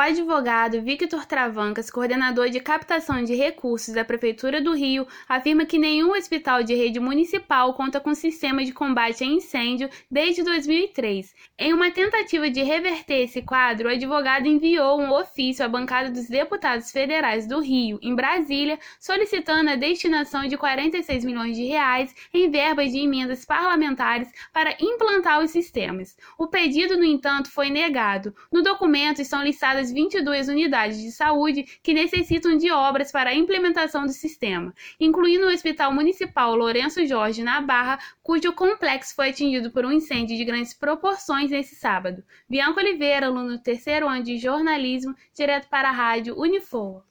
[0.00, 6.12] Advogado Victor Travancas, coordenador de captação de recursos da Prefeitura do Rio, afirma que nenhum
[6.12, 11.34] hospital de rede municipal conta com sistema de combate a incêndio desde 2003.
[11.58, 16.28] Em uma tentativa de reverter esse quadro, o advogado enviou um ofício à bancada dos
[16.28, 22.50] deputados federais do Rio, em Brasília, solicitando a destinação de 46 milhões de reais em
[22.50, 26.16] verbas de emendas parlamentares para implantar os sistemas.
[26.38, 28.34] O pedido, no entanto, foi negado.
[28.50, 33.34] No documento estão listadas das 22 unidades de saúde que necessitam de obras para a
[33.34, 39.70] implementação do sistema, incluindo o Hospital Municipal Lourenço Jorge, na Barra, cujo complexo foi atingido
[39.70, 42.22] por um incêndio de grandes proporções nesse sábado.
[42.48, 47.02] Bianca Oliveira, aluno do terceiro ano de jornalismo, direto para a Rádio Unifor.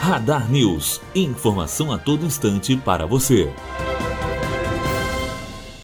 [0.00, 1.00] Radar News.
[1.14, 3.52] Informação a todo instante para você.